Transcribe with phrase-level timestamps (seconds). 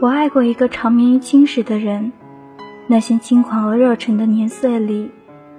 [0.00, 2.12] 我爱过一个长眠于青史的人，
[2.88, 5.10] 那些轻狂而热忱的年岁里，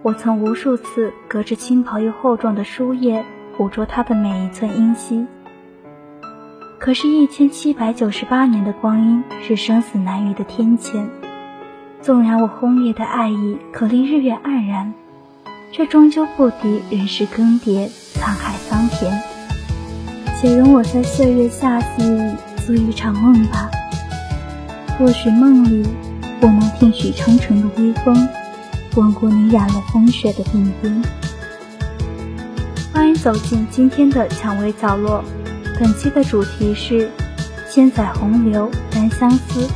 [0.04, 3.24] 我曾无数次隔着轻薄又厚重的书页，
[3.58, 5.26] 捕捉他的每一寸音息。
[6.78, 11.08] 可是，一千七百九十八年的光阴是生死难渝的天堑。
[12.02, 14.94] 纵然我轰烈的爱意可令日月黯然，
[15.72, 19.18] 却终究不敌人世更迭、沧海桑田。
[20.40, 22.04] 且容我在岁月下隙
[22.58, 23.72] 做一场梦吧。
[24.98, 25.86] 或许梦里，
[26.40, 28.30] 我能听许长城的微风，
[28.96, 31.04] 吻过你染了风雪的鬓边。
[32.94, 35.22] 欢迎走进今天的蔷薇角落。
[35.78, 37.12] 本期的主题是
[37.70, 39.68] “千载洪流单相思”。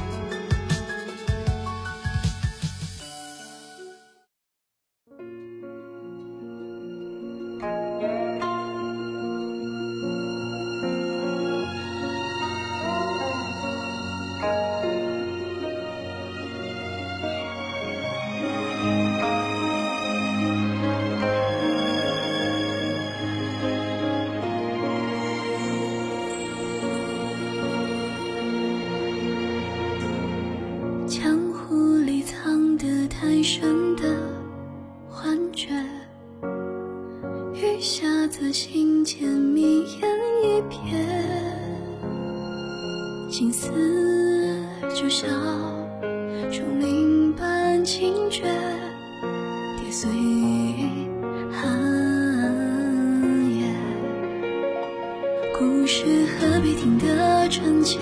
[43.30, 43.72] 心思
[44.96, 45.30] 就像
[46.52, 50.10] 竹林般清绝，跌碎
[51.52, 51.70] 寒
[53.55, 53.68] 夜。
[55.60, 56.05] 故事
[56.40, 58.00] 何必听得真切？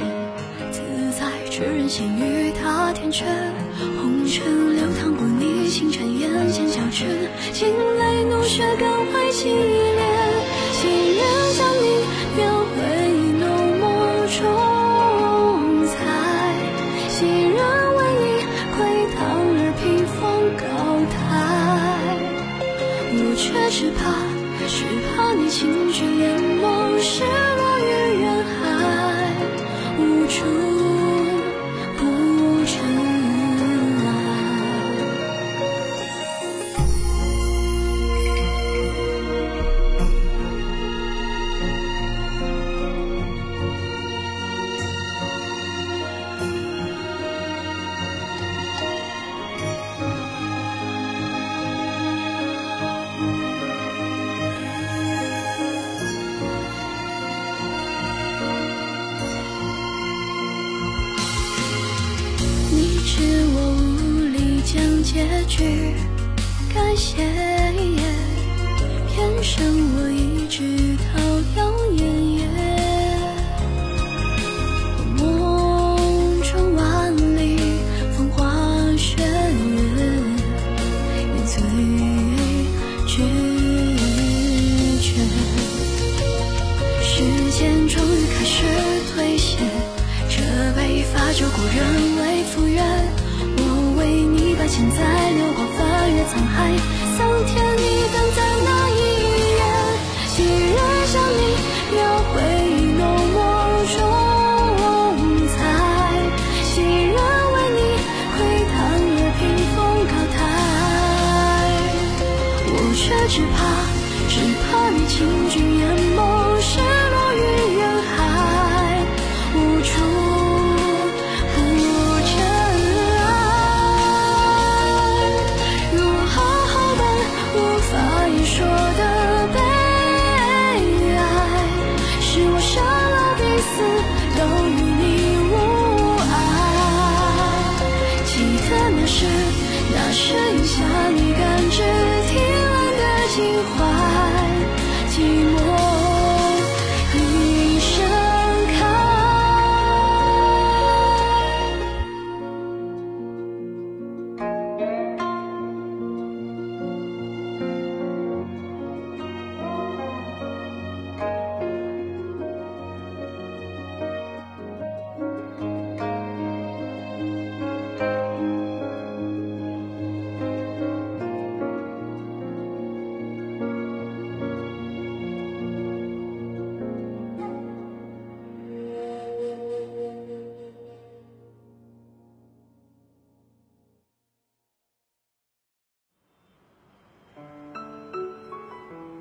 [0.72, 0.81] 自
[1.20, 3.25] 在痴人心与他天阙。
[4.02, 7.03] 红尘流淌过你星辰眼前交织，
[7.52, 7.67] 惊
[7.98, 10.16] 雷怒雪更会凄烈。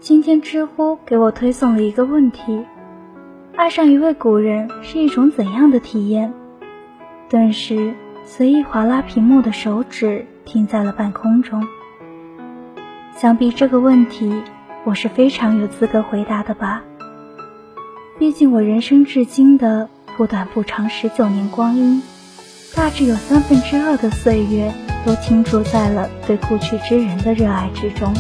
[0.07, 2.65] 今天知乎给我推送了一个问题：
[3.57, 6.33] 爱上一位古人是一种怎样的体验？
[7.29, 7.93] 顿时
[8.25, 11.67] 随意划拉屏幕的手指停在了半空中。
[13.17, 14.33] 想必这个问题，
[14.85, 16.85] 我是非常有资格回答的吧。
[18.17, 22.01] 毕竟我人生至今的不短不长十九年光阴，
[22.77, 24.73] 大致有三分之二的岁月
[25.05, 28.15] 都倾注在了对故去之人的热爱之中。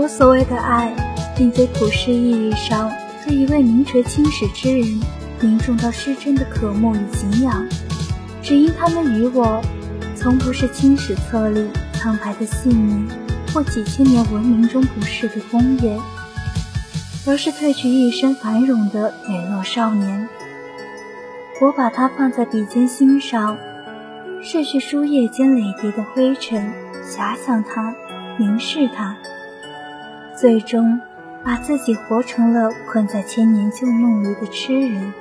[0.00, 0.94] 我所谓的爱，
[1.36, 2.90] 并非普世意义上
[3.22, 4.98] 对一位名垂青史之人
[5.42, 7.68] 凝重到失真的渴慕与敬仰，
[8.42, 9.60] 只因他们与我，
[10.16, 13.06] 从不是青史册里苍白的姓名，
[13.52, 16.00] 或几千年文明中不世的功业。
[17.26, 20.26] 而是褪去一身繁荣的磊落少年，
[21.60, 23.58] 我把它放在笔尖欣赏，
[24.42, 26.72] 拭去书页间累叠的灰尘，
[27.04, 27.94] 遐想它，
[28.38, 29.14] 凝视它，
[30.40, 30.98] 最终
[31.44, 35.12] 把自己活成了困在千年旧梦里的痴人。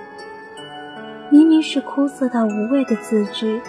[1.29, 3.59] 明明是枯涩到无味的字句，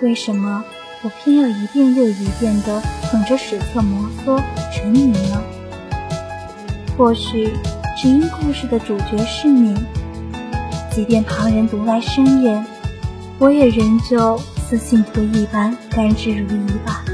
[0.00, 0.64] 为什么
[1.02, 4.42] 我偏要一遍又一遍地捧着史册摩挲
[4.72, 5.42] 沉迷呢？
[6.96, 7.52] 或许
[8.00, 9.76] 只因故事的主角是你，
[10.90, 12.64] 即便旁人读来生厌，
[13.38, 17.04] 我也仍旧似信徒一般甘之如饴吧。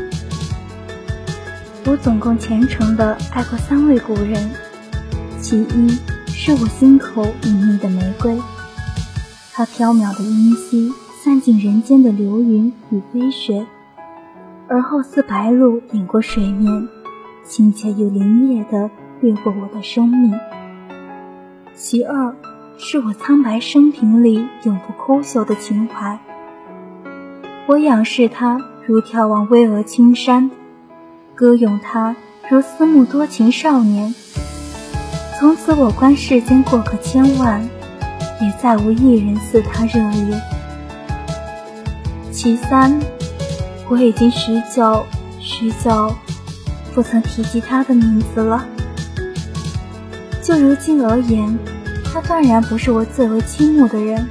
[1.90, 4.50] 我总共虔诚地爱过三位古人，
[5.40, 5.88] 其一
[6.26, 8.38] 是我心口隐秘的玫瑰，
[9.54, 10.92] 它飘渺的音息
[11.24, 13.66] 散尽人间的流云与飞雪，
[14.68, 16.88] 而后似白鹭顶过水面，
[17.42, 18.90] 亲切又凛冽的。
[19.20, 20.32] 掠过我的生命。
[21.74, 22.36] 其二，
[22.76, 26.20] 是我苍白生平里永不枯朽的情怀。
[27.66, 30.50] 我仰视他，如眺望巍峨青山；
[31.38, 32.16] 歌咏他，
[32.50, 34.12] 如思慕多情少年。
[35.38, 37.62] 从此，我观世间过客千万，
[38.40, 40.40] 也再无一人似他热烈。
[42.32, 43.00] 其三，
[43.88, 45.06] 我已经许久
[45.38, 46.12] 许久
[46.92, 48.66] 不曾提及他的名字了。
[50.42, 51.56] 就如今而言，
[52.12, 54.26] 他当然不是我最为倾慕的人，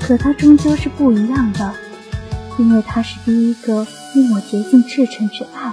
[0.00, 1.72] 可他终究是不一样的，
[2.58, 3.86] 因为他是第一个
[4.16, 5.72] 令我竭尽赤诚去爱、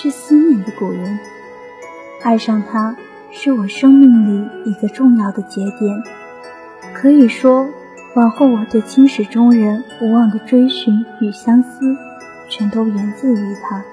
[0.00, 1.18] 去思念的古人。
[2.22, 2.96] 爱上他，
[3.30, 6.02] 是我生命里一个重要的节点。
[6.94, 7.68] 可以说，
[8.14, 11.96] 往后我对青史中人无望的追寻与相思，
[12.48, 13.84] 全都源自于他。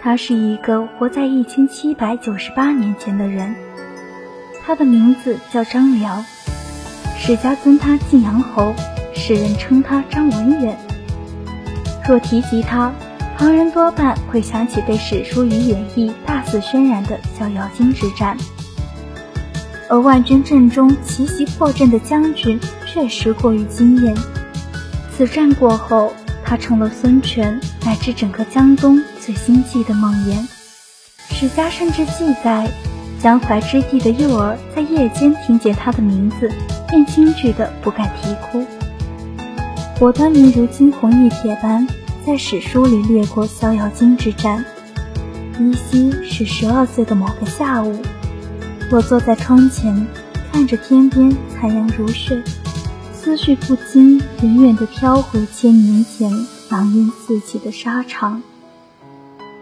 [0.00, 3.54] 他是一个活在一千七百九十八年前的人，
[4.64, 6.24] 他的名字叫张辽，
[7.16, 8.74] 史家尊他晋阳侯，
[9.14, 10.76] 世人称他张文远。
[12.08, 12.92] 若提及他，
[13.36, 18.36] 旁人多半会想起被史书与演义大肆渲染的逍遥津之战，
[19.88, 24.16] 而万军阵中奇袭破阵的将军确实过于惊艳。
[25.16, 26.12] 此战过后。
[26.48, 30.46] 他成了孙权乃至整个江东最心悸的梦魇。
[31.28, 32.70] 史家甚至记载，
[33.20, 36.48] 江淮之地的幼儿在夜间听见他的名字，
[36.88, 38.64] 便惊惧的不敢啼哭。
[39.98, 41.84] 我当年如惊鸿一瞥般
[42.26, 44.64] 在史书里掠过逍遥津之战，
[45.60, 48.00] 依稀是十二岁的某个下午，
[48.90, 50.04] 我坐在窗前，
[50.50, 52.42] 看着天边残阳如血。
[53.12, 56.28] 思绪不禁远远地飘回千年前
[56.68, 58.42] 狼烟四起的沙场。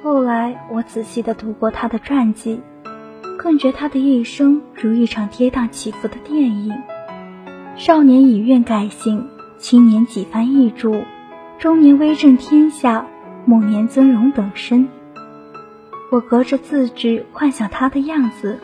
[0.02, 2.59] 后来我仔细地读过他的传记，
[3.38, 6.73] 更觉他的一生如一场跌宕起伏的电影。
[7.76, 9.28] 少年以愿改姓，
[9.59, 11.02] 青年几番易主，
[11.64, 13.06] 中年威震天下，
[13.47, 14.87] 暮年尊荣等身。
[16.12, 18.61] 我隔着字句幻想他的样子，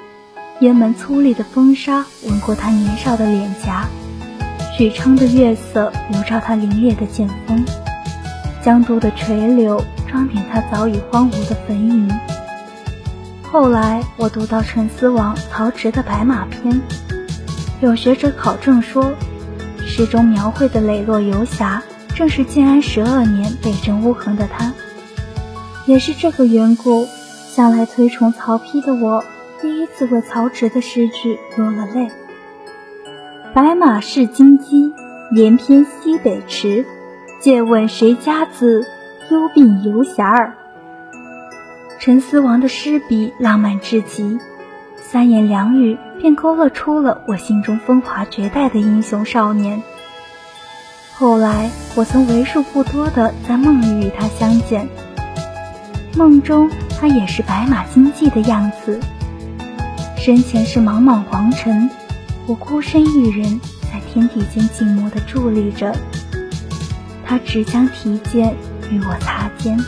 [0.61, 3.87] 烟门粗粝的风沙吻过他年少的脸颊。
[4.77, 7.65] 许昌的月色流照他凛冽的剑锋，
[8.61, 12.15] 江都的垂柳装点他早已荒芜的坟茔。
[13.51, 16.75] 后来我读到陈思王曹植的《白马篇》，
[17.81, 19.11] 有学者考证说，
[19.87, 21.83] 诗中描绘的磊落游侠，
[22.21, 24.75] 正是建安十二年北征乌桓的他。
[25.87, 27.09] 也是这个缘故，
[27.49, 29.25] 向来推崇曹丕的我，
[29.63, 32.11] 第一次为曹植的诗句落了泪。
[33.55, 34.93] 白马是金鸡，
[35.31, 36.85] 连篇西北驰。
[37.41, 38.87] 借问谁家子？
[39.31, 40.59] 幽闭游侠儿。
[42.01, 44.39] 陈思王的诗笔浪漫至极，
[44.99, 49.83] 三言两语便勾勒出了我心中风华绝代的英雄少年。
[51.21, 54.89] 后来，我曾为数不多的在梦里与他相见。
[56.17, 58.99] 梦中，他也是白马金骑的样子。
[60.17, 61.91] 身前是茫茫黄尘，
[62.47, 65.95] 我孤身一人在天地间静默地伫立着。
[67.23, 68.55] 他只将提剑
[68.91, 69.79] 与我擦肩。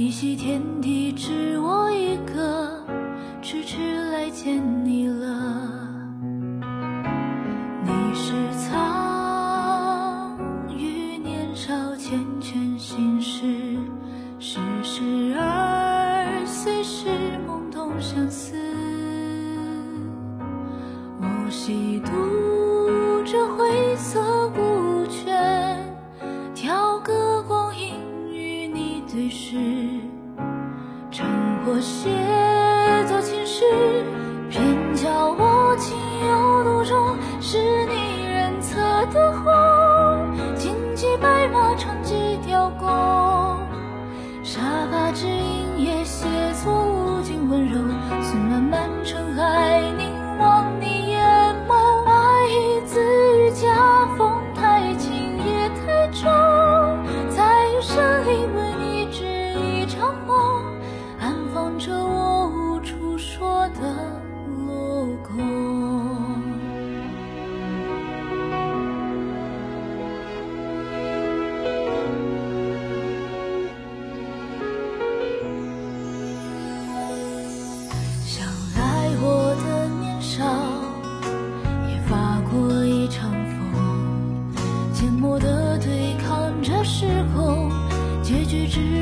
[0.00, 2.82] 依稀天地只我一个，
[3.42, 3.76] 迟迟
[4.10, 5.79] 来见你了。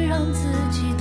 [0.06, 0.92] 让自己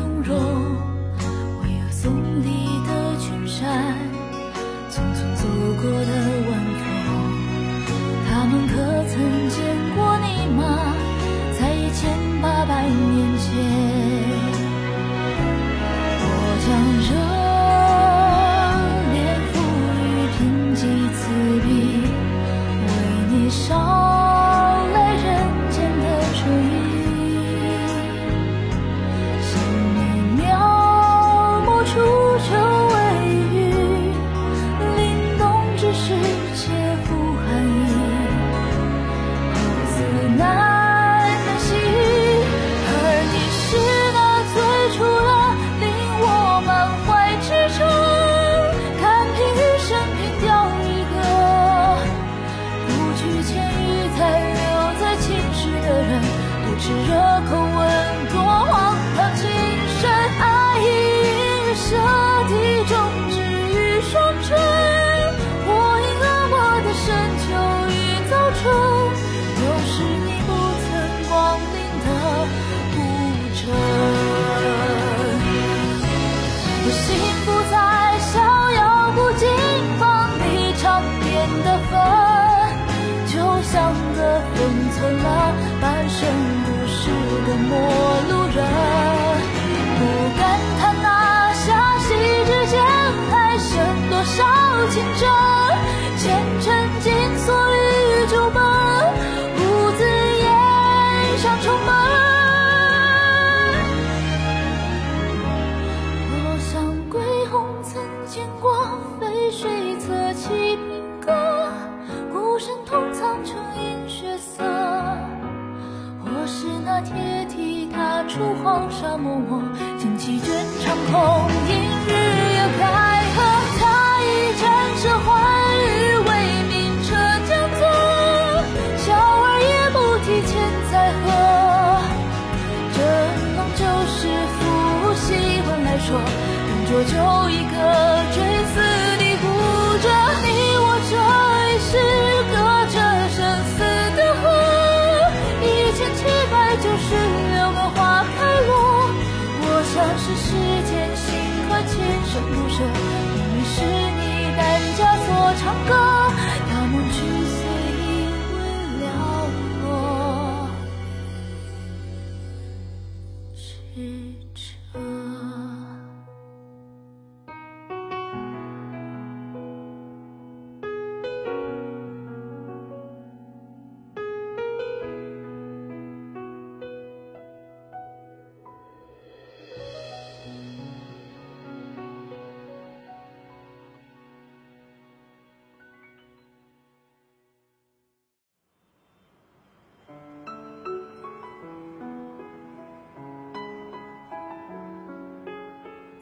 [136.89, 138.56] 着就一个追。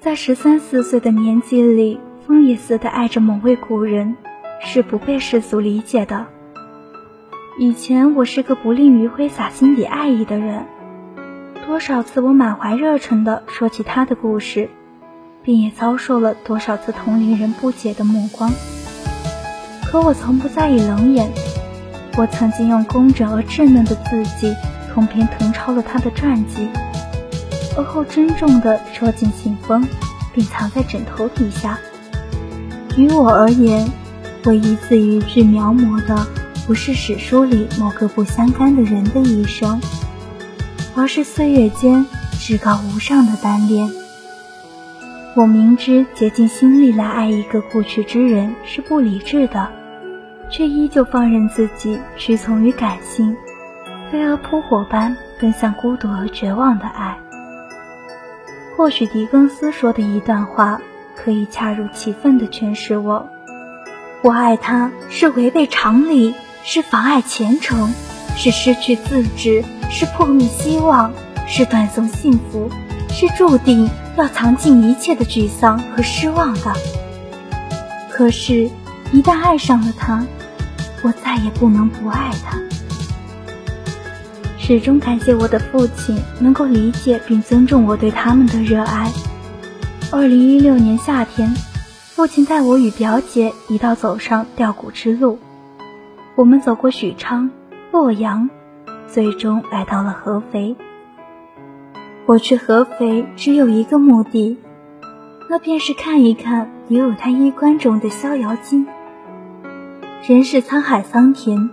[0.05, 4.15] 在十三四岁的年纪里，疯也似的爱着某位古人，
[4.61, 6.27] 是不被世俗理解的。
[7.57, 10.67] 以前我是个不吝于挥洒心底爱意的人，
[11.65, 14.69] 多少次我满怀热忱地说起他的故事，
[15.41, 18.51] 并也遭受了多少次同龄人不解的目光。
[19.87, 21.31] 可我从不在意冷眼。
[22.15, 24.53] 我曾经用工整而稚嫩的字迹，
[24.93, 26.69] 通篇誊抄了他的传记，
[27.77, 29.87] 而后珍重地收进信封，
[30.33, 31.77] 并藏在枕头底下。
[32.97, 33.91] 于我而言，
[34.43, 36.25] 我一字一句描摹的
[36.65, 39.81] 不是史书里某个不相干的人的一生，
[40.95, 42.05] 而是岁月间
[42.39, 43.89] 至高无上的单恋。
[45.35, 49.69] 我明知竭尽心力来爱一个故去之人是不理智的。
[50.47, 53.35] 却依旧放任自己屈从于感性，
[54.11, 57.17] 飞蛾扑火般奔向孤独而绝望的爱。
[58.77, 60.81] 或许狄更斯说的一段话，
[61.15, 63.29] 可以恰如其分地诠释我：
[64.21, 67.93] 我爱他是违背常理，是妨碍前程，
[68.35, 71.13] 是失去自制，是破灭希望，
[71.47, 72.69] 是断送幸福，
[73.09, 76.73] 是注定要藏尽一切的沮丧和失望的。
[78.11, 78.69] 可是，
[79.13, 80.25] 一旦爱上了他，
[81.01, 82.59] 我再也不能不爱他。
[84.67, 89.11] 始终感谢我的父亲能够理解并尊重我对他们的热爱。
[90.11, 91.53] 二零一六年夏天，
[92.15, 95.37] 父亲带我与表姐一道走上钓谷之路。
[96.33, 97.51] 我们走过许昌、
[97.91, 98.49] 洛阳，
[99.07, 100.75] 最终来到了合肥。
[102.25, 104.57] 我去合肥只有一个目的，
[105.47, 108.87] 那便是看一看留有他衣冠中的逍遥津。
[110.27, 111.69] 人是沧海桑田，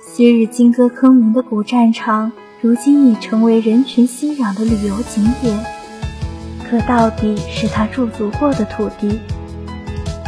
[0.00, 2.30] 昔日金戈坑鸣的古战场，
[2.60, 5.58] 如今已成为人群熙攘的旅游景点。
[6.68, 9.18] 可到底是他驻足过的土地，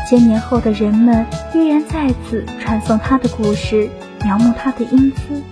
[0.09, 3.88] 千年后的人们依然在此传颂他的故事，
[4.24, 5.42] 描摹他的英姿。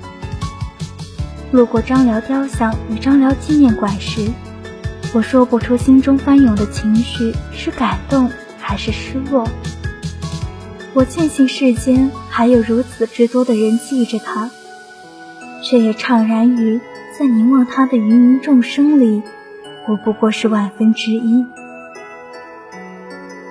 [1.52, 4.28] 路过张辽雕像与张辽纪念馆时，
[5.14, 8.28] 我说不出心中翻涌的情绪是感动
[8.58, 9.48] 还是失落。
[10.92, 14.48] 我庆幸世间还有如此之多的人记着他，
[15.60, 16.80] 却也怅然于
[17.18, 19.24] 在凝望他的芸芸众生里，
[19.88, 21.44] 我不过是万分之一。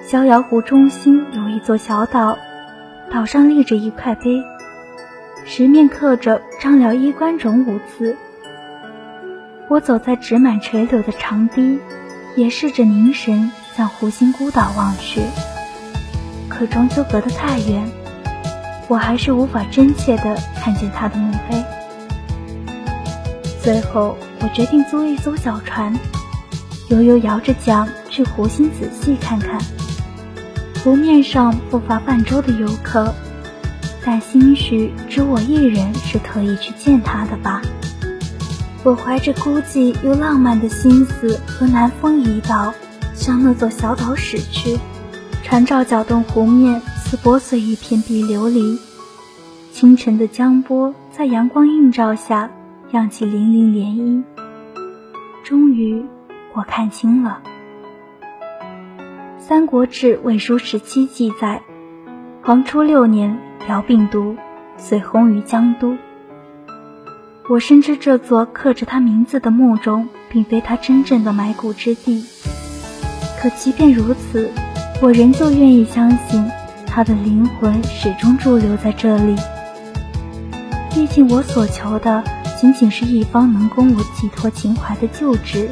[0.05, 2.37] 逍遥湖中心有一座小岛，
[3.11, 4.41] 岛上立着一块碑，
[5.43, 8.15] 石面刻着“张辽衣冠冢”五字。
[9.67, 11.77] 我走在植满垂柳的长堤，
[12.37, 15.23] 也试着凝神向湖心孤岛望去。
[16.47, 17.85] 可终究隔得太远，
[18.87, 21.63] 我还是无法真切地看见他的墓碑。
[23.61, 25.93] 最后，我决定租一艘小船，
[26.89, 29.59] 悠悠摇着桨去湖心仔细看看。
[30.83, 33.13] 湖面上不乏泛舟的游客，
[34.05, 37.61] 但兴许只我一人是特意去见他的吧。
[38.83, 42.73] 我怀着孤寂又浪漫的心思，和南风一道
[43.13, 44.79] 向那座小岛驶去。
[45.43, 48.77] 船照搅动湖面，似拨碎一片碧琉璃。
[49.71, 52.51] 清晨的江波在阳光映照下，
[52.91, 54.23] 漾起粼粼涟漪。
[55.41, 56.05] 终于，
[56.53, 57.41] 我看清了，
[59.41, 61.61] 《三国志·魏书十七》记载：
[62.43, 64.35] 黄初六年，辽病毒，
[64.75, 65.95] 遂薨于江都。
[67.47, 72.25] 我深知这座刻着他名字的墓中，并非他真正的埋骨之地。
[73.39, 74.51] 可即便如此，
[75.01, 76.43] 我仍旧愿意相信，
[76.97, 79.35] 他的灵魂始终驻留在这里。
[80.89, 82.23] 毕竟，我所求的
[82.59, 85.69] 仅仅是一方能供我寄托情怀的旧址，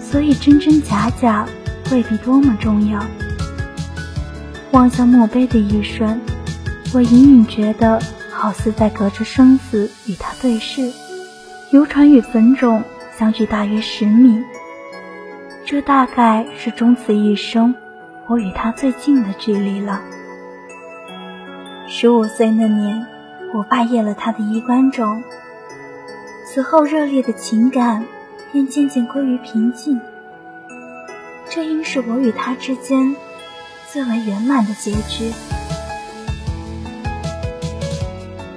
[0.00, 1.44] 所以真真假假
[1.90, 3.04] 未必多么重要。
[4.70, 6.20] 望向墓碑的一瞬，
[6.94, 10.92] 我隐隐觉得，好似在隔着生死与他对视。
[11.72, 12.84] 游船与坟冢
[13.18, 14.40] 相距大约十米，
[15.66, 17.74] 这大概是终此一生。
[18.28, 20.00] 我与他最近的距离了。
[21.88, 23.06] 十五岁那年，
[23.52, 25.22] 我拜谒了他的衣冠冢。
[26.46, 28.04] 此后，热烈的情感
[28.52, 30.00] 便渐渐归于平静。
[31.50, 33.14] 这应是我与他之间
[33.90, 35.32] 最为圆满的结局。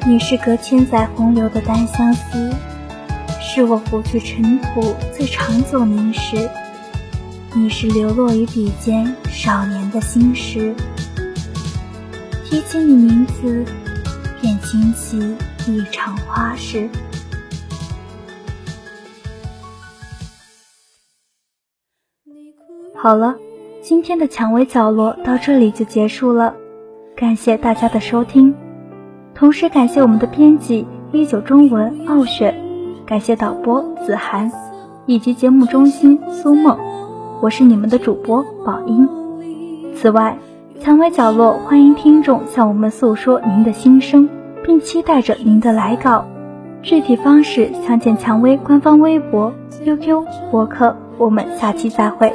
[0.06, 2.54] 你是隔千载洪流的单相思，
[3.42, 6.50] 是我拂去尘土最长久凝视。
[7.58, 10.76] 你是流落于笔尖少年的心事，
[12.44, 13.64] 提起你名字，
[14.42, 15.18] 便惊起
[15.66, 16.90] 一场花事。
[22.94, 23.36] 好了，
[23.82, 26.54] 今天的蔷薇角落到这里就结束了，
[27.16, 28.54] 感谢大家的收听，
[29.34, 32.54] 同时感谢我们的编辑一九中文傲雪，
[33.06, 34.52] 感谢导播子涵，
[35.06, 36.78] 以及节目中心苏梦，
[37.42, 39.08] 我是你们的主播宝音。
[39.96, 40.38] 此外，
[40.80, 44.28] 蔷薇角落欢迎听众向我们诉说您的心声，
[44.64, 46.26] 并期待着您的来稿。
[46.82, 50.96] 具体方式详见蔷薇官方微博、QQ、博客。
[51.18, 52.34] 我们下期再会。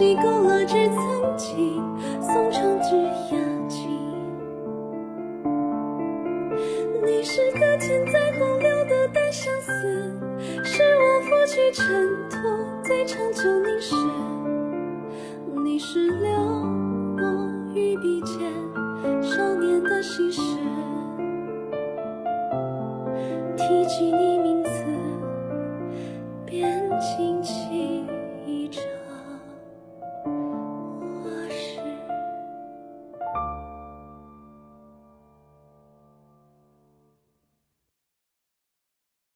[0.00, 0.14] 你